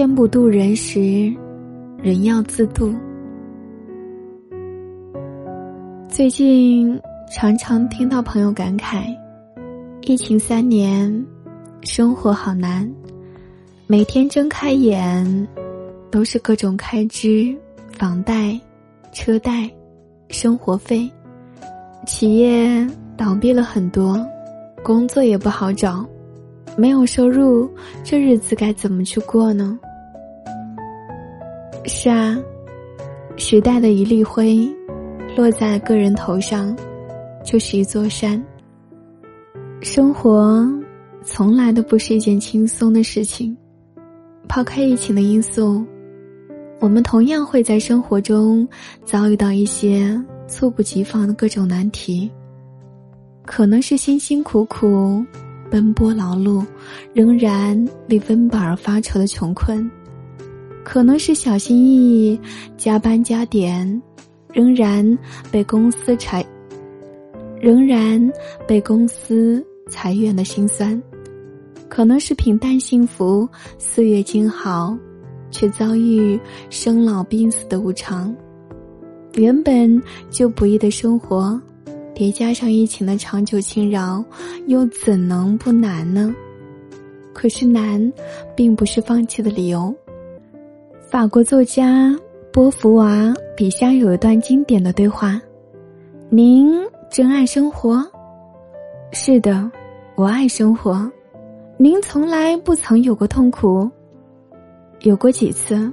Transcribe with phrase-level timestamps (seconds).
[0.00, 1.30] 天不渡人时，
[2.02, 2.90] 人要自渡。
[6.08, 6.98] 最近
[7.30, 9.14] 常常听到朋友感慨：
[10.00, 11.26] 疫情三年，
[11.82, 12.90] 生活好难，
[13.86, 15.46] 每天睁开眼，
[16.10, 17.54] 都是各种开支，
[17.92, 18.58] 房贷、
[19.12, 19.70] 车贷、
[20.30, 21.06] 生活费，
[22.06, 22.88] 企业
[23.18, 24.18] 倒闭了很多，
[24.82, 26.06] 工作也不好找。
[26.74, 27.68] 没有收入，
[28.02, 29.78] 这日子该怎么去过呢？
[31.86, 32.38] 是啊，
[33.36, 34.68] 时代的一粒灰，
[35.36, 36.76] 落在个人头上，
[37.44, 38.42] 就是一座山。
[39.80, 40.66] 生活
[41.24, 43.56] 从来都不是一件轻松的事情。
[44.46, 45.84] 抛开疫情的因素，
[46.80, 48.68] 我们同样会在生活中
[49.04, 52.30] 遭遇到一些猝不及防的各种难题，
[53.46, 55.24] 可能是辛辛苦苦。
[55.70, 56.66] 奔波劳碌，
[57.14, 59.88] 仍然为温饱而发愁的穷困，
[60.92, 62.40] 可能是小心翼翼
[62.76, 64.02] 加班加点，
[64.52, 65.16] 仍然
[65.48, 66.44] 被公司裁，
[67.60, 68.20] 仍然
[68.66, 71.00] 被公司裁员的心酸，
[71.88, 74.98] 可能是平淡幸福岁月静好，
[75.52, 76.36] 却遭遇
[76.70, 78.34] 生老病死的无常，
[79.34, 81.62] 原本就不易的生活。
[82.16, 84.24] 叠加上疫情的长久侵扰，
[84.66, 86.34] 又怎能不难呢？
[87.32, 88.12] 可是难，
[88.56, 89.94] 并不是放弃的理由。
[91.10, 92.16] 法国作家
[92.52, 95.42] 波伏娃笔下有一段经典的对话
[96.30, 96.72] ：“您
[97.10, 98.00] 真爱生活
[99.10, 99.68] ？”“是的，
[100.14, 101.10] 我爱生活。
[101.76, 103.90] ”“您从来不曾有过痛苦
[105.02, 105.92] ？”“有过几次，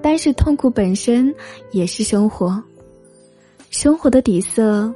[0.00, 1.34] 但是痛苦本身
[1.70, 2.58] 也是生活。
[3.68, 4.90] 生活的底色。”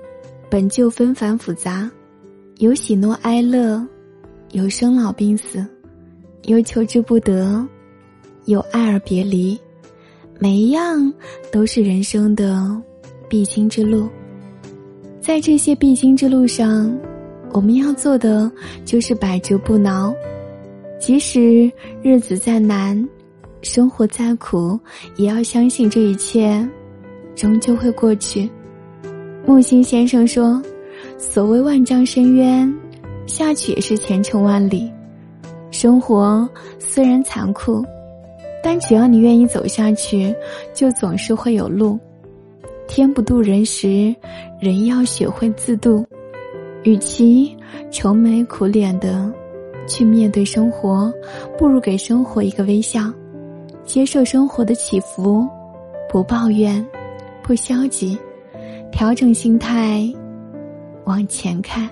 [0.48, 1.88] 本就纷繁复杂，
[2.56, 3.86] 有喜怒哀乐，
[4.50, 5.64] 有生老病死，
[6.42, 7.64] 有求之不得，
[8.51, 9.56] 有爱而别离，
[10.41, 11.12] 每一样
[11.53, 12.67] 都是人生的
[13.28, 14.09] 必经之路。
[15.21, 16.93] 在这些必经之路上，
[17.53, 18.50] 我们要做的
[18.84, 20.12] 就是百折不挠，
[20.99, 21.71] 即使
[22.03, 23.09] 日子再难，
[23.62, 24.77] 生活再苦，
[25.15, 26.69] 也要相信这一切
[27.37, 28.50] 终究会过去。
[29.47, 30.60] 木心先生说
[31.16, 32.75] ：“所谓万丈深渊，
[33.27, 34.91] 下去也是前程万里。
[35.71, 36.49] 生活
[36.81, 37.84] 虽然残酷，
[38.62, 40.34] 但只要你愿意走下去，
[40.75, 41.98] 就总是会有路。
[42.87, 44.15] 天不渡人时，
[44.60, 46.04] 人要学会自渡。
[46.82, 47.56] 与其
[47.91, 49.31] 愁眉苦脸的
[49.87, 51.12] 去面对生活，
[51.59, 53.12] 不如给生活一个微笑，
[53.84, 55.47] 接受生活的起伏，
[56.09, 56.84] 不抱怨，
[57.42, 58.19] 不消极。”
[58.91, 60.12] 调整心态，
[61.04, 61.88] 往前看。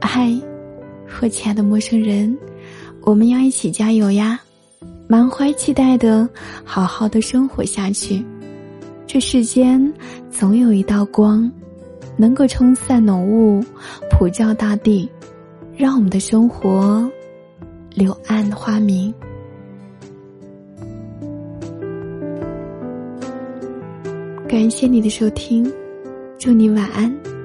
[0.00, 0.32] 嗨，
[1.20, 2.38] 我亲爱的陌生人，
[3.02, 4.40] 我们要一起加油呀！
[5.10, 6.28] 满怀期待的，
[6.64, 8.22] 好好的生活下去。
[9.06, 9.90] 这世间
[10.30, 11.50] 总有一道光，
[12.14, 13.64] 能够冲散浓雾，
[14.10, 15.08] 普照大地，
[15.74, 17.10] 让我们的生活
[17.94, 19.12] 柳暗花明。
[24.46, 25.72] 感谢你的收听，
[26.38, 27.37] 祝你晚安。